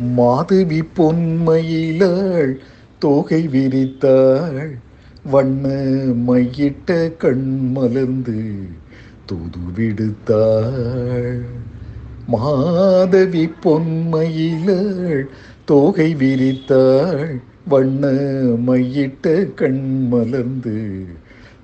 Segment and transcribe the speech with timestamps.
[0.00, 2.56] மாதவி பொன்மையிலாள்
[2.98, 4.78] தோகை விரித்தாள்.
[5.30, 5.68] வண்ண
[6.26, 8.54] மையிட்ட கண் மலர்ந்து
[9.26, 11.40] தூது விடுத்தாள்.
[12.26, 15.24] மாதவி பொன்மையிலாள்
[15.64, 17.40] தோகை விரித்தாள்.
[17.68, 18.06] வண்ண
[18.66, 21.06] மையிட்ட கண் மலர்ந்து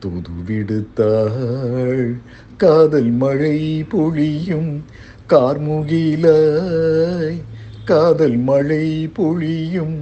[0.00, 2.14] தூது விடுத்தாள்.
[2.56, 4.84] காதல் மழை பொழியும்
[5.28, 7.36] கார்முகிலாய்
[7.84, 9.96] காதல் மழை பொழியும்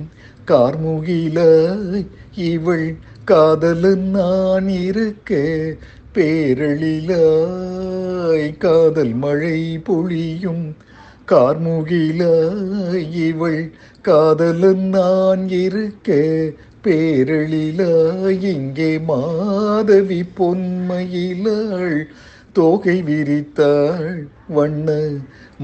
[0.46, 1.38] கார்முகில
[2.34, 2.88] இவள்
[3.24, 5.30] காதலன் நான் இருக்க
[6.14, 6.98] பேரழிலாய்.
[8.58, 10.66] காதல் மழை பொழியும்
[11.28, 12.22] கார்முகில
[13.26, 13.62] இவள்
[14.02, 16.08] காதலன் நான் இருக்க
[16.84, 18.40] பேரழிலாய்.
[18.52, 22.00] இங்கே மாதவி பொன்மையிலாள்
[22.52, 25.08] தோகை விரித்தாள் வண்ண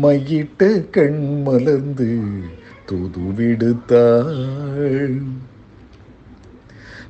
[0.02, 2.18] மையிட்ட கண் மலர்ந்து
[2.86, 5.20] தூது விடுத்தாள்.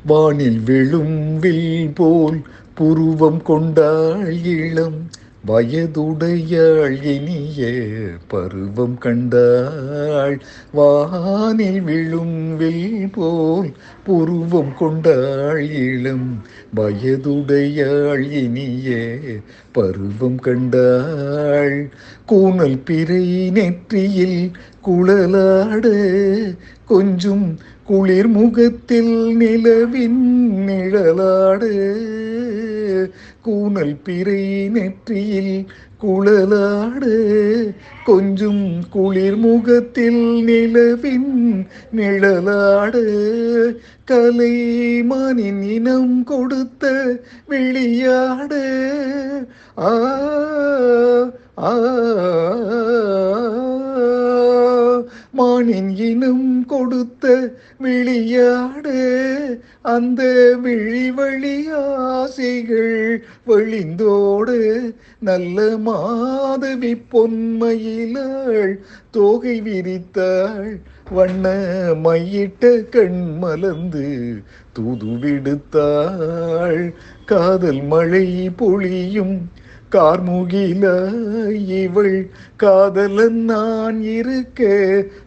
[0.06, 2.42] வானில் விழும் வில் போல்
[2.74, 5.08] புருவம் கொண்டாள் இளம்
[5.46, 7.68] வயதுடையாள் இனிய
[8.28, 10.42] பருவம் கண்டாள்.
[10.72, 13.72] வானில் விழும் வில் போல்
[14.04, 15.70] புருவம் கொண்டாள்.
[15.70, 16.42] இளம்
[16.76, 18.96] வயதுடையாள் இனிய
[19.72, 21.90] பருவம் கண்டாள்.
[22.26, 24.50] கூனல் பிறை நெற்றியில்
[24.86, 25.94] குழலாடு.
[26.86, 32.04] கொஞ்சம் குளிர் முகத்தில் நிலவின் நிழலாடு.
[33.42, 35.35] கூனல் பிறை நெற்றியில்
[36.00, 37.14] குழலாடு
[38.04, 43.04] கொஞ்சம் குளிர் முகத்தில் நிலவின் நிழலாடு.
[44.10, 47.14] கலைமானின் இனம் கொடுத்த
[47.46, 48.64] விளையாடு
[49.78, 49.92] ஆ
[51.58, 52.45] ஆ
[55.32, 58.98] மானின் இனம் கொடுத்த விளையாடு
[59.82, 60.22] அந்த
[60.62, 68.78] விழி வழி ஆசைகள் வழிந்தோடு நல்ல மாதவி பொன்மையிலாள்
[69.10, 70.80] தோகை விரித்தாள்.
[71.10, 71.48] வண்ண
[72.04, 74.34] மையிட்ட கண் மலர்ந்து
[74.72, 76.92] தூது விடுத்தாள்
[77.24, 79.50] காதல் மழை பொழியும்
[79.96, 80.84] கார்முகில
[81.80, 82.18] இவள்
[82.56, 84.60] காதலன் நான் இருக்க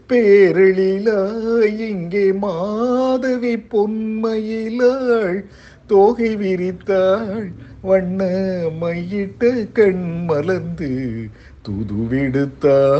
[0.09, 1.07] பேரழில
[1.79, 5.39] இங்கே மாதவி பொன்மையிலாள்
[5.87, 7.47] தோகை விரித்தாள்
[7.81, 8.21] வண்ண
[8.81, 10.91] மையிட்ட கண் மலர்ந்து
[11.63, 12.99] துதுவிடுத்தாள்.